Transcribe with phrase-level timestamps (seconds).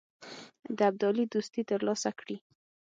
[0.77, 2.37] د ابدالي دوستي تر لاسه کړي.